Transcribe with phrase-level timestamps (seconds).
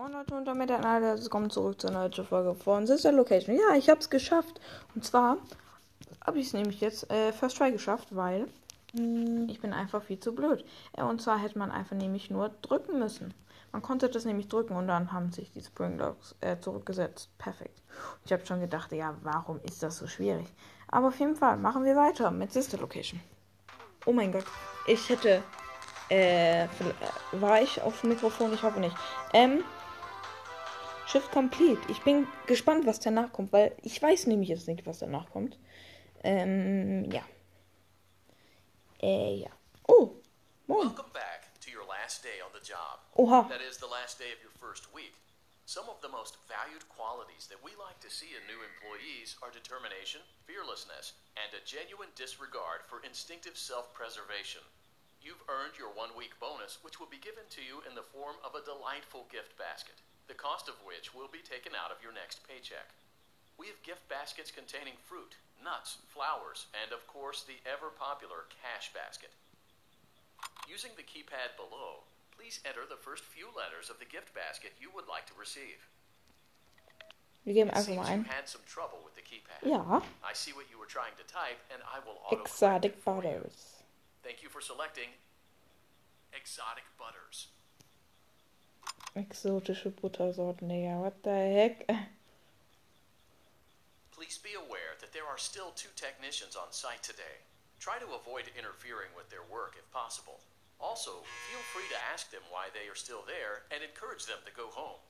[0.00, 3.54] Moin Leute und damit ein alle, willkommen zurück zu einer neuen Folge von Sister Location.
[3.54, 4.58] Ja, ich hab's geschafft.
[4.94, 5.36] Und zwar
[6.24, 8.48] habe ich es nämlich jetzt äh, First Try geschafft, weil
[8.94, 10.64] mh, ich bin einfach viel zu blöd.
[10.96, 13.34] Äh, und zwar hätte man einfach nämlich nur drücken müssen.
[13.72, 17.28] Man konnte das nämlich drücken und dann haben sich die Springlocks äh, zurückgesetzt.
[17.36, 17.82] Perfekt.
[18.24, 20.46] Ich habe schon gedacht, ja, warum ist das so schwierig?
[20.88, 23.20] Aber auf jeden Fall machen wir weiter mit Sister Location.
[24.06, 24.46] Oh mein Gott,
[24.86, 25.42] ich hätte
[26.08, 26.66] äh,
[27.32, 28.52] war ich auf dem Mikrofon?
[28.54, 28.96] Ich hoffe nicht.
[29.32, 29.62] Ähm,
[31.10, 31.82] Shift Complete.
[31.90, 35.58] Ich bin gespannt, was danach kommt, weil ich weiß nämlich jetzt nicht, was danach kommt.
[36.22, 37.26] Ähm, ja.
[39.02, 39.50] Äh, ja.
[39.88, 40.22] Oh,
[40.68, 40.86] moin.
[40.86, 43.02] Welcome back to your last day on the job.
[43.18, 43.42] Oha.
[43.50, 45.18] That is the last day of your first week.
[45.66, 49.50] Some of the most valued qualities that we like to see in new employees are
[49.50, 54.62] determination, fearlessness, and a genuine disregard for instinctive self-preservation.
[55.18, 58.54] You've earned your one-week bonus, which will be given to you in the form of
[58.54, 59.98] a delightful gift basket
[60.30, 62.94] the cost of which will be taken out of your next paycheck.
[63.58, 68.94] We have gift baskets containing fruit, nuts, flowers, and of course the ever popular cash
[68.94, 69.34] basket.
[70.70, 74.86] Using the keypad below, please enter the first few letters of the gift basket you
[74.94, 75.82] would like to receive.
[77.42, 78.24] Geben It einfach mal you ein.
[78.30, 79.66] had some trouble with the keypad.
[79.66, 79.98] Ja.
[80.22, 83.82] I see what you were trying to type, and I will auto Exotic Butters.
[84.22, 85.10] Thank you for selecting
[86.30, 87.48] exotic butters.
[89.16, 91.00] Exotische Buttersorten, Digga.
[91.00, 91.86] What the heck?
[94.12, 97.42] Please be aware that there are still two technicians on site today.
[97.80, 100.40] Try to avoid interfering with their work if possible.
[100.78, 101.10] Also,
[101.50, 104.68] feel free to ask them why they are still there and encourage them to go
[104.68, 105.00] home.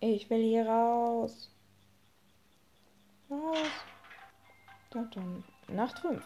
[0.00, 1.48] Ich will hier raus.
[3.30, 3.68] Raus.
[4.92, 5.44] Dun, dun.
[5.68, 6.22] Nacht 5.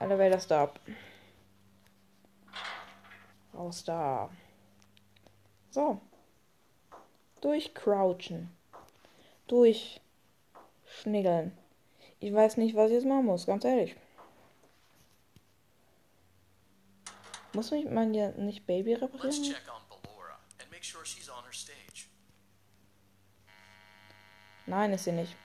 [0.00, 0.80] Elevator Stop.
[3.54, 4.28] Raus da.
[5.70, 6.00] So.
[7.40, 8.50] Durchcrouchen.
[9.46, 11.56] Durchschniggeln.
[12.18, 13.94] Ich weiß nicht, was ich jetzt machen muss, ganz ehrlich.
[17.52, 19.54] Muss mich man ja nicht Baby reparieren?
[20.82, 22.08] Make sure she's on her stage.
[24.66, 25.36] Nein, ist sie nicht.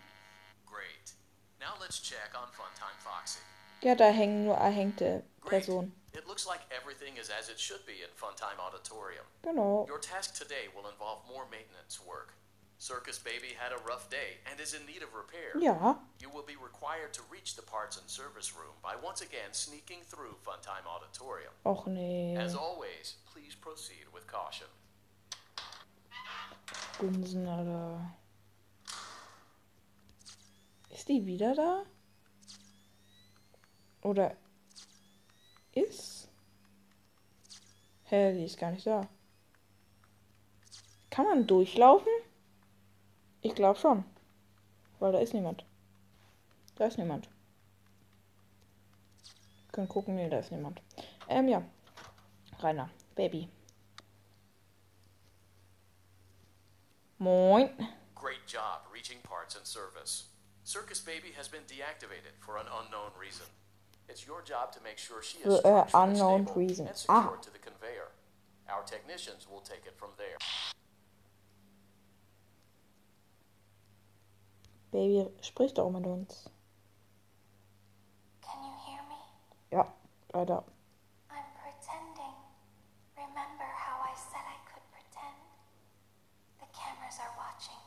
[0.65, 1.13] Great.
[1.59, 3.39] Now let's check on Funtime Foxy.
[3.83, 5.61] Ja, da hängen nur erhängte Great.
[5.61, 5.91] Personen.
[6.13, 9.25] It looks like everything is as it should be in Funtime Auditorium.
[9.43, 9.85] Genau.
[9.87, 12.33] Your task today will involve more maintenance work.
[12.79, 15.53] Circus Baby had a rough day and is in need of repair.
[15.61, 15.97] Ja.
[16.19, 20.01] You will be required to reach the parts and service room by once again sneaking
[20.09, 21.53] through Funtime Auditorium.
[21.63, 22.35] Och nee.
[22.35, 24.67] As always, please proceed with caution.
[26.99, 28.17] Gunsen, Alter.
[30.89, 31.83] Ist die wieder da?
[34.01, 34.35] Oder
[35.73, 36.27] ist?
[38.05, 39.07] Hä, die ist gar nicht da.
[41.11, 42.11] Kann man durchlaufen?
[43.41, 44.03] Ich glaube schon.
[44.99, 45.65] Weil da ist niemand.
[46.75, 47.29] Da ist niemand.
[49.65, 50.81] Wir können gucken, nee, da ist niemand.
[51.27, 51.63] Ähm, ja.
[52.59, 53.49] Rainer, Baby.
[57.19, 57.69] Moin.
[58.15, 60.25] Great job reaching parts and service.
[60.63, 63.45] Circus Baby has been deactivated for an unknown reason.
[64.09, 66.87] It's your job to make sure she is For a unknown stable reason.
[66.87, 67.41] and secured Ah.
[67.41, 68.11] to the conveyor.
[68.69, 70.37] Our technicians will take it from there.
[74.91, 76.47] Baby, sprich doch mit uns.
[78.41, 79.19] Can you hear me?
[79.71, 79.85] Ja,
[80.33, 80.63] leider.
[81.29, 82.35] I'm pretending.
[83.15, 85.35] Remember how I said I could pretend?
[86.59, 87.83] The cameras are watching.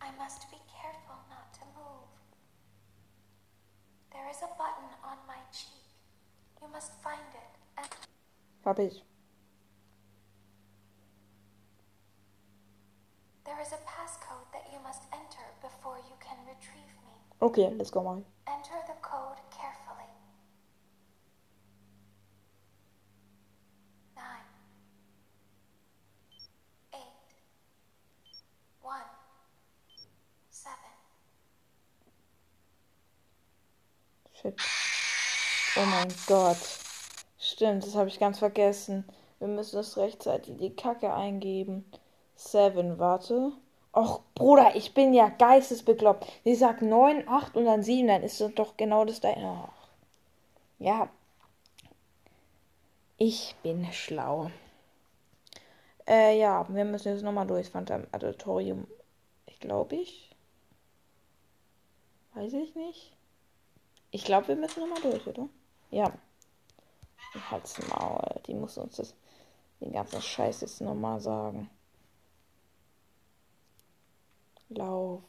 [0.00, 2.08] I must be careful not to move.
[4.12, 5.84] There is a button on my cheek.
[6.62, 9.02] You must find it and ich.
[13.44, 17.14] there is a passcode that you must enter before you can retrieve me.
[17.40, 18.24] Okay, let's go mal.
[36.04, 36.58] Mein Gott.
[37.38, 39.04] Stimmt, das habe ich ganz vergessen.
[39.38, 41.84] Wir müssen es rechtzeitig die Kacke eingeben.
[42.36, 43.52] Seven, warte.
[43.94, 46.26] Och, Bruder, ich bin ja geistesbekloppt.
[46.44, 49.30] Sie sagt 9, 8 und dann 7, dann ist das doch genau das da.
[49.30, 49.68] Och.
[50.78, 51.08] Ja.
[53.16, 54.50] Ich bin schlau.
[56.06, 58.86] Äh, ja, wir müssen jetzt nochmal durch Phantom Auditorium.
[59.46, 60.30] Ich glaube ich.
[62.34, 63.12] Weiß ich nicht.
[64.10, 65.48] Ich glaube, wir müssen nochmal durch, oder?
[65.94, 66.12] Ja.
[67.52, 68.40] Halt's Maul.
[68.48, 69.14] Die muss uns das,
[69.80, 71.70] den ganzen Scheiß jetzt nochmal sagen.
[74.70, 75.22] Lauf.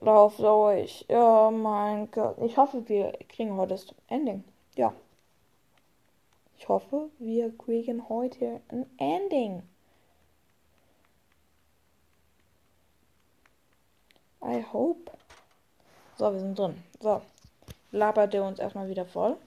[0.00, 1.04] Lauf durch.
[1.08, 2.38] Ja, mein Gott.
[2.38, 4.42] Ich hoffe, wir kriegen heute das Ending.
[4.74, 4.92] Ja.
[6.56, 9.62] Ich hoffe, wir kriegen heute ein Ending.
[14.42, 15.12] I hope.
[16.16, 16.82] So, wir sind drin.
[16.98, 17.22] So.
[17.90, 19.38] Labert er uns erstmal wieder voll.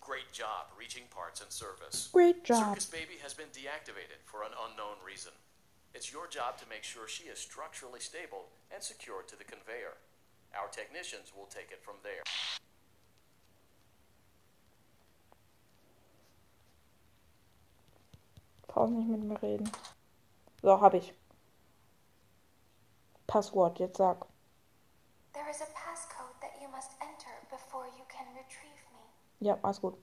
[0.00, 2.10] Great job reaching parts and service.
[2.12, 2.74] Great job.
[2.74, 5.32] Circus Baby has been deactivated for an unknown reason.
[5.94, 9.96] It's your job to make sure she is structurally stable and secured to the conveyor.
[10.54, 12.22] Our technicians will take it from there.
[18.68, 19.70] Brauch nicht mit mir reden.
[20.62, 21.12] So, hab ich.
[23.26, 24.31] Passwort, jetzt sag.
[29.42, 29.98] Ja, alles gut.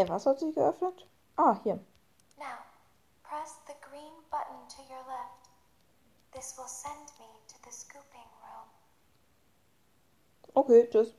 [0.00, 1.06] Hey, was hat sich geöffnet?
[1.36, 1.78] Ah, hier.
[2.38, 2.64] Now,
[3.22, 5.50] press the green button to your left.
[6.32, 8.70] This will send me to the scooping room.
[10.54, 11.14] Okay, tschüss.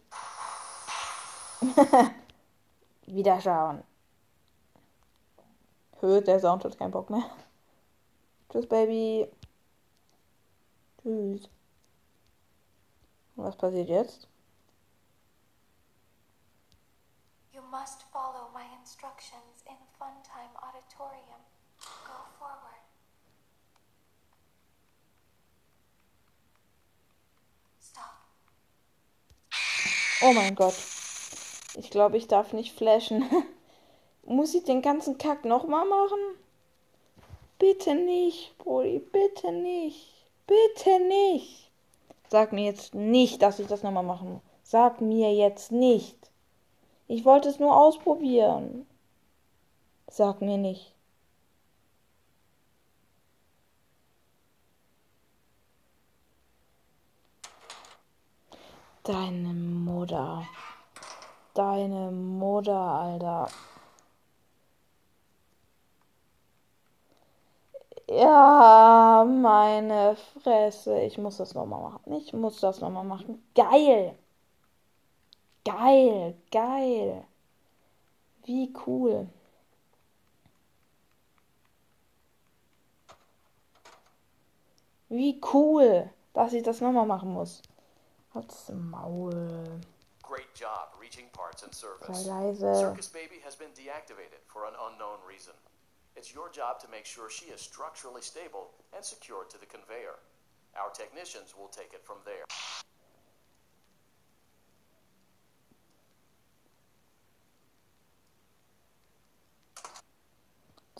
[3.06, 3.84] Wiederschauen.
[6.00, 7.30] Hört, der Sound hat keinen Bock mehr.
[8.50, 9.32] Tschüss, Baby.
[11.04, 11.48] Tschüss.
[13.36, 14.28] Und was passiert jetzt?
[17.54, 18.41] You must follow
[18.82, 21.42] instructions in Funtime Auditorium.
[22.06, 22.82] Go forward.
[27.80, 28.04] Stop.
[30.24, 30.76] Oh mein Gott.
[31.76, 33.24] Ich glaube, ich darf nicht flashen.
[34.26, 36.20] Muss ich den ganzen Kack nochmal machen?
[37.60, 39.00] Bitte nicht, Brody.
[39.00, 40.08] Bitte nicht.
[40.48, 41.72] Bitte nicht.
[42.30, 44.42] Sag mir jetzt nicht, dass ich das nochmal machen muss.
[44.64, 46.31] Sag mir jetzt nicht.
[47.12, 48.88] Ich wollte es nur ausprobieren.
[50.08, 50.96] Sag mir nicht.
[59.04, 60.48] Deine Mutter.
[61.54, 63.50] Deine Mutter, Alter.
[68.08, 71.02] Ja, meine Fresse.
[71.02, 72.14] Ich muss das nochmal machen.
[72.14, 73.44] Ich muss das nochmal machen.
[73.54, 74.16] Geil.
[75.64, 77.26] Geil, geil.
[78.46, 79.28] Wie cool.
[85.10, 87.62] Wie cool, dass ich das nochmal machen muss.
[88.34, 89.82] Halt's Maul.
[90.24, 92.24] Great job reaching parts and service.
[92.24, 95.54] Circus Baby has been deactivated for an unknown reason.
[96.16, 100.18] It's your job to make sure she is structurally stable and secured to the conveyor.
[100.76, 102.46] Our technicians will take it from there.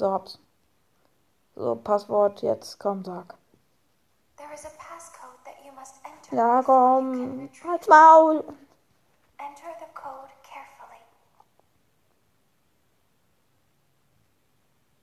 [0.02, 0.40] So, hab's.
[1.54, 3.36] So, Passwort, jetzt komm, sag.
[4.36, 6.36] There is a passcode that you must enter.
[6.36, 7.50] Ja, komm.
[7.62, 8.38] Halt's Maul.
[9.40, 11.04] Enter the code carefully.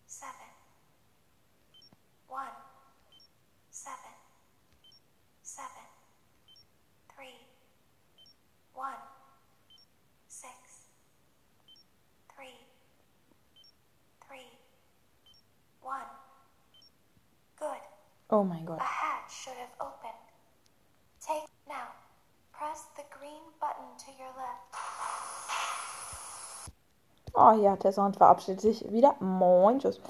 [0.09, 0.51] Seven.
[2.27, 2.57] One.
[3.71, 4.15] Seven.
[5.45, 5.87] Seven.
[7.15, 7.39] Three.
[8.75, 8.99] One.
[10.27, 10.51] Six.
[12.35, 12.59] Three.
[14.27, 14.51] Three.
[15.83, 16.03] One.
[17.59, 17.67] Good.
[17.67, 17.69] Oh mein Gott.
[17.69, 17.77] A hatch should have opened.
[17.77, 17.77] Take now.
[17.77, 18.18] Press the green button
[23.99, 24.79] to your left.
[27.35, 29.15] Oh ja, der Sound verabschiedet sich wieder.
[29.21, 30.01] Moin, tschüss.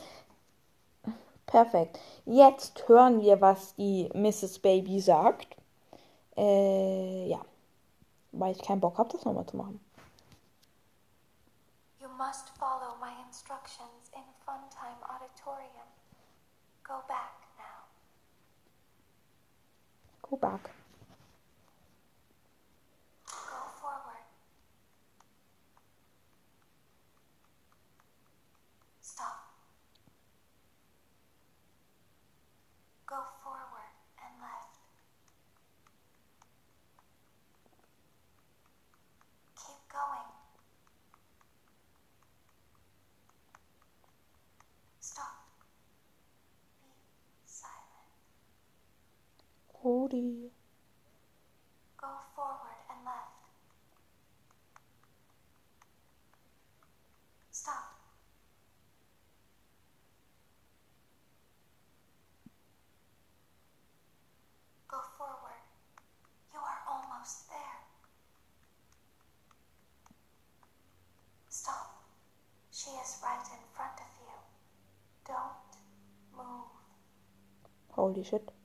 [1.46, 1.98] Perfekt.
[2.24, 4.58] Jetzt hören wir, was die Mrs.
[4.58, 5.56] Baby sagt.
[6.36, 7.40] Äh, ja.
[8.32, 9.80] Weil ich keinen Bock habe, das nochmal zu machen.
[12.00, 15.88] You must follow my instructions in Funtime Auditorium.
[16.84, 17.47] Go back.
[20.30, 20.70] Go back.
[33.08, 33.88] Go forward.
[50.08, 50.50] Cody.
[52.00, 53.44] Go forward and left.
[57.50, 58.00] Stop.
[64.88, 65.60] Go forward.
[66.54, 67.58] You are almost there.
[71.50, 72.02] Stop.
[72.72, 74.32] She is right in front of you.
[75.26, 75.68] Don't
[76.34, 76.68] move.
[77.90, 78.57] Holy shit.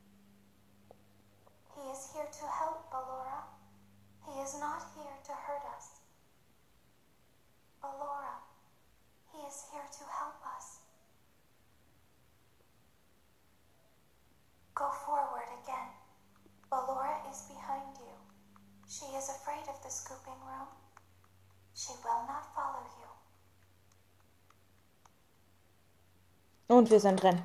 [26.83, 27.41] Und wir sind drin.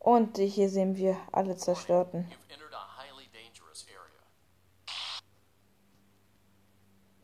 [0.00, 2.26] Und hier sehen wir alle Zerstörten.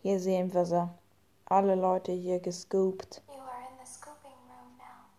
[0.00, 0.88] Hier sehen wir sie.
[1.46, 3.20] Alle Leute hier gescoopt.
[3.26, 5.10] You are in the scooping room now.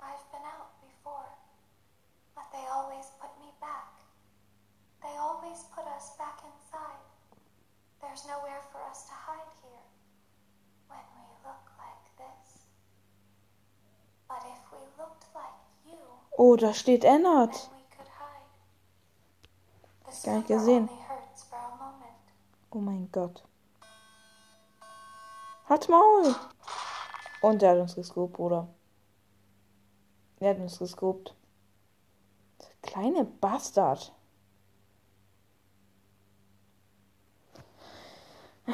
[0.00, 1.28] I've been out before,
[2.34, 3.92] but they always put me back.
[5.02, 7.04] They always put us back inside.
[8.00, 9.84] There's nowhere for us to hide here
[10.88, 12.62] when we look like this.
[14.32, 16.00] But if we looked like you,
[16.36, 17.70] Oh, da steht Ennard.
[20.24, 20.88] Gar nicht gesehen.
[22.70, 23.44] Oh mein Gott.
[25.68, 26.34] Halt's Maul!
[27.40, 28.68] Und er hat uns gescoopt, Bruder.
[30.40, 31.34] Er hat uns gescoopt.
[32.82, 34.12] Kleine Bastard.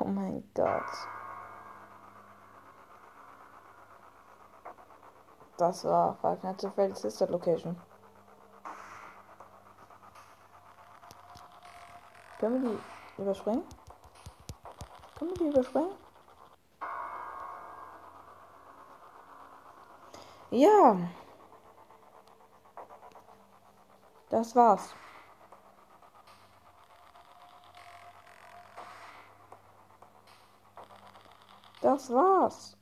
[0.00, 0.82] Oh mein Gott.
[5.56, 7.80] Das war Five Nights at Freddy's Sister Location.
[12.38, 13.62] Können wir die überspringen?
[15.18, 15.92] Können wir die überspringen?
[20.50, 20.96] Ja.
[24.28, 24.94] Das war's.
[31.80, 32.76] Das war's.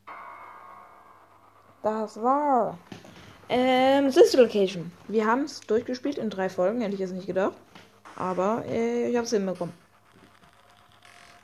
[1.83, 2.79] Das war.
[3.49, 4.93] Ähm, Sister Location.
[5.09, 7.57] Wir haben es durchgespielt in drei Folgen, hätte ich jetzt nicht gedacht.
[8.17, 9.75] Aber äh, ich habe es hinbekommen.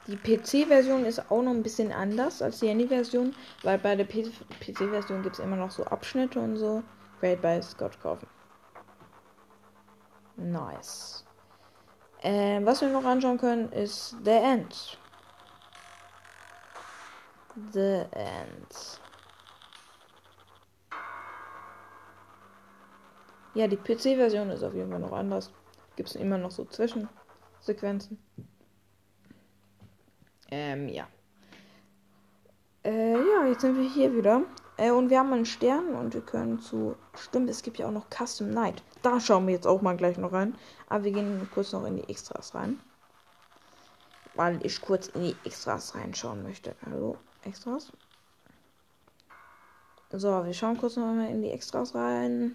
[0.07, 5.23] Die PC-Version ist auch noch ein bisschen anders als die Handy-Version, weil bei der PC-Version
[5.23, 6.83] gibt es immer noch so Abschnitte und so.
[7.21, 8.29] Great bei Scott kaufen.
[10.37, 11.25] Nice.
[12.23, 14.99] Ähm, was wir noch anschauen können, ist The End.
[17.73, 19.01] The End.
[23.57, 25.51] Ja, die PC-Version ist auf jeden Fall noch anders.
[25.97, 28.19] Gibt es immer noch so Zwischensequenzen.
[30.51, 31.09] Ähm, ja.
[32.85, 34.43] Äh, ja, jetzt sind wir hier wieder.
[34.77, 36.97] Äh, und wir haben einen Stern und wir können zu.
[37.15, 38.83] Stimmt, es gibt ja auch noch Custom Night.
[39.01, 40.55] Da schauen wir jetzt auch mal gleich noch rein.
[40.91, 42.79] Aber wir gehen kurz noch in die Extras rein.
[44.35, 46.77] Weil ich kurz in die Extras reinschauen möchte.
[46.85, 47.91] Hallo, Extras?
[50.11, 52.55] So, wir schauen kurz noch mal in die Extras rein.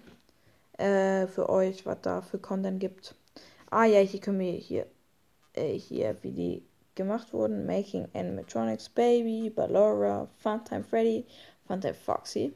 [0.78, 3.14] Äh, für euch, was da für Content gibt.
[3.70, 4.86] Ah ja, hier können wir hier,
[5.54, 7.66] äh, hier, wie die gemacht wurden.
[7.66, 11.26] Making Animatronics Baby, Ballora, Funtime Freddy,
[11.66, 12.54] Funtime Foxy.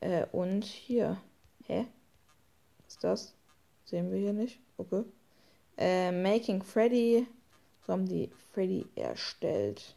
[0.00, 1.20] Äh, und hier.
[1.66, 1.86] Hä?
[2.78, 3.34] Was ist das?
[3.84, 4.60] Sehen wir hier nicht.
[4.78, 5.04] Okay.
[5.76, 7.26] Äh, Making Freddy.
[7.86, 9.96] So haben die Freddy erstellt.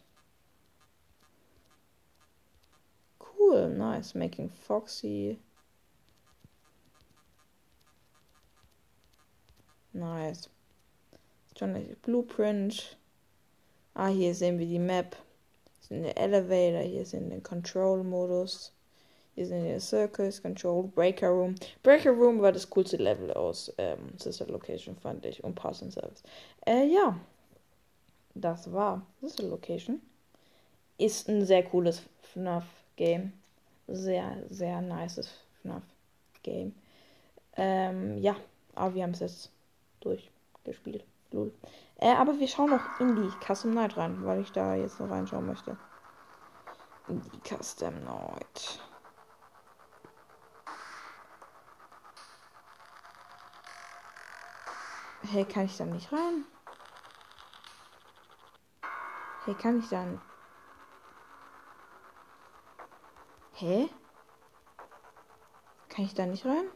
[3.18, 4.14] Cool, nice.
[4.14, 5.38] Making Foxy.
[10.00, 10.48] Nice.
[11.54, 12.96] John Blueprint.
[13.92, 15.14] Ah, hier sehen wir die Map.
[15.80, 18.72] Hier sind der Elevator, hier sind der Control-Modus.
[19.34, 21.54] Hier sind der Circus, Control, Breaker Room.
[21.82, 25.44] Breaker Room war das coolste Level aus ähm, Sister Location, fand ich.
[25.44, 26.22] Und Pass and Service.
[26.66, 27.20] Äh, ja.
[28.34, 30.00] Das war Sister Location.
[30.96, 32.02] Ist ein sehr cooles
[32.32, 33.34] FNAF-Game.
[33.86, 35.28] Sehr, sehr nices
[35.60, 36.74] FNAF-Game.
[37.58, 38.34] Ähm, ja.
[38.74, 39.50] Aber wir haben es jetzt
[40.00, 41.04] durchgespielt.
[41.32, 41.52] Lul.
[41.96, 45.10] Äh, aber wir schauen noch in die Custom Night rein, weil ich da jetzt noch
[45.10, 45.76] reinschauen möchte.
[47.08, 48.80] In die Custom Night.
[55.22, 56.44] Hey, kann ich da nicht rein?
[59.44, 60.20] Hey, kann ich dann.
[63.52, 63.88] Hä?
[65.88, 66.70] Kann ich da nicht rein?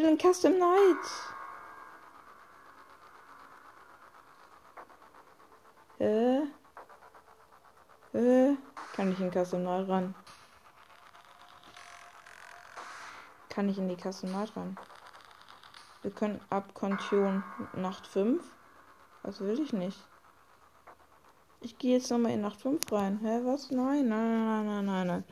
[0.00, 0.96] Will ein Custom Night.
[5.98, 6.40] Äh.
[8.16, 8.56] Äh.
[8.94, 10.14] Kann ich in Custom Night ran?
[13.48, 14.78] Kann ich in die Custom Night ran?
[16.02, 18.42] Wir können ab Kontion Nacht 5.
[19.22, 19.98] Was will ich nicht?
[21.60, 23.20] Ich gehe jetzt nochmal in Nacht 5 rein.
[23.22, 23.70] Hä, was?
[23.70, 25.24] Nein, nein, nein, nein, nein, nein.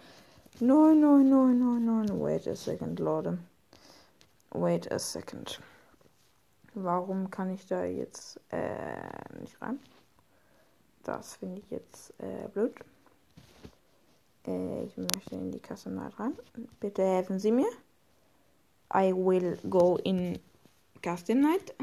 [0.60, 2.20] Nein, nein, nein, nein, nein.
[2.20, 3.38] Wait a second, Leute.
[4.52, 5.60] Wait a second.
[6.74, 9.78] Warum kann ich da jetzt äh, nicht rein?
[11.02, 12.74] Das finde ich jetzt äh, blöd.
[14.46, 16.36] Äh, ich möchte in die Kasse mal rein.
[16.80, 17.68] Bitte helfen Sie mir.
[18.94, 20.38] I will go in
[21.02, 21.74] Custom Night.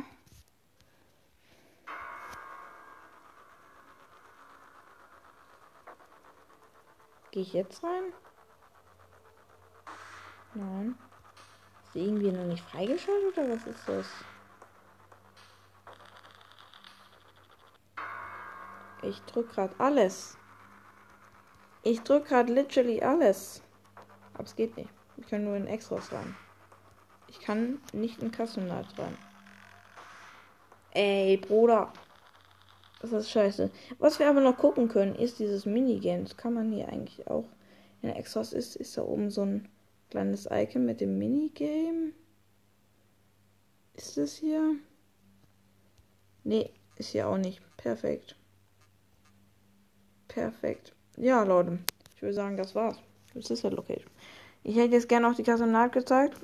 [7.31, 8.13] Gehe ich jetzt rein?
[10.53, 10.95] Nein.
[11.95, 14.05] Irgendwie noch nicht freigeschaltet oder was ist das?
[19.01, 20.37] Ich drück gerade alles.
[21.83, 23.63] Ich drück gerade literally alles.
[24.33, 24.89] Aber es geht nicht.
[25.15, 26.35] Ich kann nur in Extras rein.
[27.29, 28.31] Ich kann nicht in
[28.67, 29.17] Night rein.
[30.91, 31.93] Ey, Bruder.
[32.99, 33.71] Das ist scheiße.
[33.99, 36.23] Was wir aber noch gucken können, ist dieses Minigame.
[36.23, 37.45] Das kann man hier eigentlich auch.
[38.01, 39.69] In Extras ist, ist da oben so ein
[40.09, 42.13] kleines Icon mit dem Minigame.
[43.93, 44.75] Ist das hier?
[46.43, 47.61] Nee, ist hier auch nicht.
[47.77, 48.35] Perfekt.
[50.27, 50.93] Perfekt.
[51.17, 51.79] Ja, Leute.
[52.15, 52.97] Ich würde sagen, das war's.
[53.33, 54.11] Das ist halt Location.
[54.63, 56.39] Ich hätte jetzt gerne auch die Kasernat gezeigt.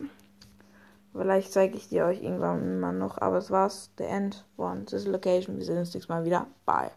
[1.12, 3.18] Vielleicht zeige ich die euch irgendwann mal noch.
[3.18, 3.92] Aber es war's.
[3.98, 5.58] The End von This Location.
[5.58, 6.48] Wir sehen uns nächstes Mal wieder.
[6.66, 6.92] Bye.